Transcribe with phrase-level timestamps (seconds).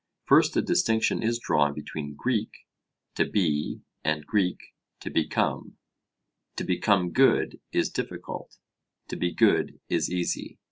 [0.25, 2.65] First a distinction is drawn between (Greek)
[3.13, 5.77] to be, and (Greek) to become:
[6.55, 8.57] to become good is difficult;
[9.09, 10.57] to be good is easy.